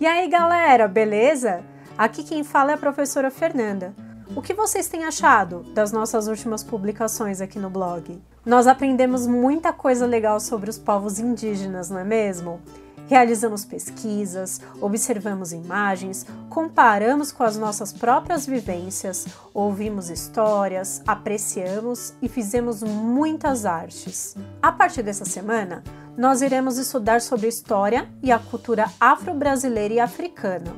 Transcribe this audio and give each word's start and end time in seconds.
E 0.00 0.06
aí, 0.06 0.28
galera, 0.28 0.88
beleza? 0.88 1.62
Aqui 1.96 2.24
quem 2.24 2.42
fala 2.42 2.72
é 2.72 2.74
a 2.74 2.78
professora 2.78 3.30
Fernanda. 3.30 3.94
O 4.34 4.42
que 4.42 4.52
vocês 4.52 4.88
têm 4.88 5.04
achado 5.04 5.62
das 5.72 5.92
nossas 5.92 6.26
últimas 6.26 6.64
publicações 6.64 7.40
aqui 7.40 7.60
no 7.60 7.70
blog? 7.70 8.20
Nós 8.44 8.66
aprendemos 8.66 9.24
muita 9.28 9.72
coisa 9.72 10.04
legal 10.04 10.40
sobre 10.40 10.68
os 10.68 10.76
povos 10.76 11.20
indígenas, 11.20 11.90
não 11.90 12.00
é 12.00 12.04
mesmo? 12.04 12.60
Realizamos 13.06 13.64
pesquisas, 13.66 14.60
observamos 14.80 15.52
imagens, 15.52 16.26
comparamos 16.48 17.30
com 17.30 17.42
as 17.42 17.56
nossas 17.56 17.92
próprias 17.92 18.46
vivências, 18.46 19.26
ouvimos 19.52 20.08
histórias, 20.08 21.02
apreciamos 21.06 22.14
e 22.22 22.28
fizemos 22.28 22.82
muitas 22.82 23.66
artes. 23.66 24.34
A 24.62 24.72
partir 24.72 25.02
dessa 25.02 25.26
semana, 25.26 25.82
nós 26.16 26.40
iremos 26.40 26.78
estudar 26.78 27.20
sobre 27.20 27.46
a 27.46 27.48
história 27.50 28.08
e 28.22 28.32
a 28.32 28.38
cultura 28.38 28.86
afro-brasileira 28.98 29.94
e 29.94 30.00
africana. 30.00 30.74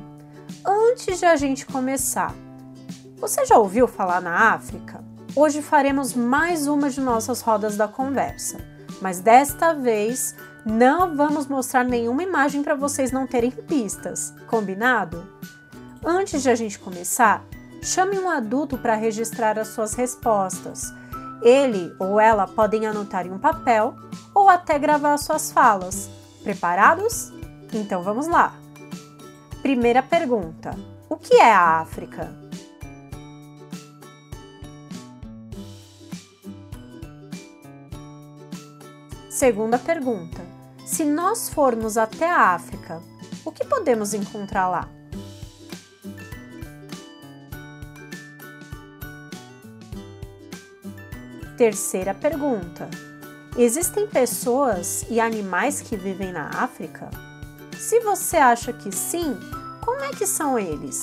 Antes 0.65 1.19
de 1.19 1.25
a 1.25 1.35
gente 1.37 1.65
começar, 1.65 2.35
você 3.15 3.45
já 3.45 3.57
ouviu 3.57 3.87
falar 3.87 4.21
na 4.21 4.53
África? 4.53 5.03
Hoje 5.33 5.61
faremos 5.61 6.13
mais 6.13 6.67
uma 6.67 6.89
de 6.89 6.99
nossas 6.99 7.41
rodas 7.41 7.77
da 7.77 7.87
conversa, 7.87 8.57
mas 9.01 9.19
desta 9.19 9.73
vez 9.73 10.35
não 10.67 11.15
vamos 11.15 11.47
mostrar 11.47 11.85
nenhuma 11.85 12.21
imagem 12.21 12.61
para 12.61 12.75
vocês 12.75 13.11
não 13.11 13.25
terem 13.25 13.51
pistas, 13.51 14.33
combinado? 14.47 15.25
Antes 16.05 16.43
de 16.43 16.49
a 16.49 16.55
gente 16.55 16.77
começar, 16.77 17.43
chame 17.81 18.19
um 18.19 18.29
adulto 18.29 18.77
para 18.77 18.95
registrar 18.95 19.57
as 19.57 19.69
suas 19.69 19.93
respostas. 19.93 20.93
Ele 21.41 21.93
ou 21.99 22.19
ela 22.19 22.45
podem 22.45 22.85
anotar 22.85 23.25
em 23.25 23.31
um 23.31 23.39
papel 23.39 23.95
ou 24.35 24.49
até 24.49 24.77
gravar 24.77 25.17
suas 25.17 25.51
falas. 25.51 26.09
Preparados? 26.43 27.31
Então 27.73 28.03
vamos 28.03 28.27
lá! 28.27 28.53
Primeira 29.61 30.03
pergunta: 30.03 30.71
O 31.09 31.15
que 31.15 31.35
é 31.35 31.51
a 31.51 31.79
África? 31.79 32.29
Segunda 39.29 39.77
pergunta: 39.77 40.46
se 40.87 41.03
nós 41.03 41.49
formos 41.49 41.97
até 41.97 42.31
a 42.31 42.53
África, 42.53 43.03
o 43.43 43.51
que 43.51 43.65
podemos 43.65 44.13
encontrar 44.13 44.69
lá? 44.69 44.89
Terceira 51.57 52.13
pergunta: 52.13 52.89
Existem 53.57 54.07
pessoas 54.07 55.05
e 55.09 55.19
animais 55.19 55.81
que 55.81 55.97
vivem 55.97 56.31
na 56.31 56.47
África? 56.63 57.09
Se 57.77 57.99
você 57.99 58.37
acha 58.37 58.71
que 58.71 58.89
sim, 58.89 59.37
como 59.83 59.99
é 59.99 60.11
que 60.11 60.25
são 60.25 60.57
eles? 60.57 61.01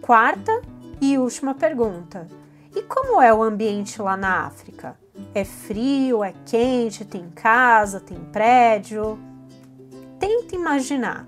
Quarta 0.00 0.77
e 1.00 1.18
última 1.18 1.54
pergunta: 1.54 2.26
e 2.74 2.82
como 2.82 3.20
é 3.20 3.32
o 3.32 3.42
ambiente 3.42 4.00
lá 4.00 4.16
na 4.16 4.46
África? 4.46 4.96
É 5.34 5.44
frio, 5.44 6.22
é 6.22 6.32
quente, 6.46 7.04
tem 7.04 7.28
casa, 7.30 8.00
tem 8.00 8.18
prédio? 8.32 9.18
Tenta 10.18 10.54
imaginar. 10.54 11.26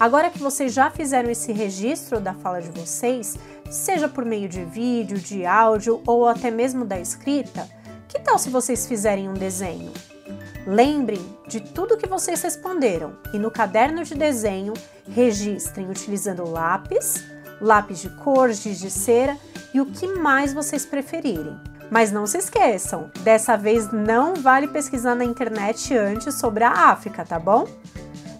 Agora 0.00 0.30
que 0.30 0.38
vocês 0.38 0.72
já 0.72 0.90
fizeram 0.90 1.28
esse 1.28 1.52
registro 1.52 2.18
da 2.18 2.32
fala 2.32 2.62
de 2.62 2.70
vocês, 2.70 3.36
seja 3.70 4.08
por 4.08 4.24
meio 4.24 4.48
de 4.48 4.64
vídeo, 4.64 5.18
de 5.18 5.44
áudio 5.44 6.00
ou 6.06 6.26
até 6.26 6.50
mesmo 6.50 6.86
da 6.86 6.98
escrita, 6.98 7.68
que 8.08 8.18
tal 8.18 8.38
se 8.38 8.48
vocês 8.48 8.86
fizerem 8.86 9.28
um 9.28 9.34
desenho? 9.34 9.92
Lembrem 10.66 11.20
de 11.46 11.60
tudo 11.60 11.98
que 11.98 12.08
vocês 12.08 12.40
responderam 12.40 13.12
e 13.34 13.38
no 13.38 13.50
caderno 13.50 14.02
de 14.02 14.14
desenho 14.14 14.72
registrem 15.06 15.90
utilizando 15.90 16.48
lápis, 16.48 17.22
lápis 17.60 17.98
de 17.98 18.08
cor, 18.08 18.50
giz 18.52 18.78
de 18.78 18.90
cera 18.90 19.36
e 19.74 19.82
o 19.82 19.86
que 19.86 20.06
mais 20.06 20.54
vocês 20.54 20.86
preferirem. 20.86 21.60
Mas 21.90 22.10
não 22.10 22.26
se 22.26 22.38
esqueçam, 22.38 23.10
dessa 23.20 23.54
vez 23.54 23.92
não 23.92 24.34
vale 24.36 24.66
pesquisar 24.68 25.14
na 25.14 25.26
internet 25.26 25.94
antes 25.94 26.36
sobre 26.36 26.64
a 26.64 26.70
África, 26.70 27.22
tá 27.22 27.38
bom? 27.38 27.66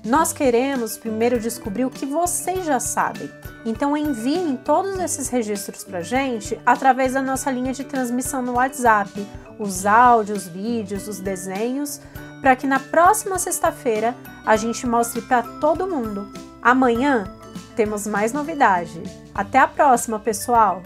Nós 0.05 0.33
queremos 0.33 0.97
primeiro 0.97 1.38
descobrir 1.38 1.84
o 1.84 1.91
que 1.91 2.06
vocês 2.06 2.65
já 2.65 2.81
sabem. 2.81 3.31
Então 3.66 3.94
enviem 3.94 4.56
todos 4.56 4.99
esses 4.99 5.28
registros 5.28 5.84
para 5.84 6.00
gente 6.00 6.59
através 6.65 7.12
da 7.12 7.21
nossa 7.21 7.50
linha 7.50 7.72
de 7.72 7.84
transmissão 7.84 8.41
no 8.41 8.55
WhatsApp, 8.55 9.27
os 9.59 9.84
áudios, 9.84 10.49
vídeos, 10.49 11.06
os 11.06 11.21
desenhos, 11.21 12.00
para 12.41 12.56
que 12.56 12.66
na 12.66 12.81
próxima 12.81 13.38
sexta-feira 13.38 14.16
a 14.47 14.56
gente 14.56 14.87
mostre 14.87 15.21
para 15.21 15.43
todo 15.61 15.87
mundo. 15.87 16.32
Amanhã 16.62 17.25
temos 17.77 18.06
mais 18.06 18.32
novidade. 18.32 19.03
Até 19.34 19.59
a 19.59 19.69
próxima, 19.69 20.19
pessoal! 20.19 20.82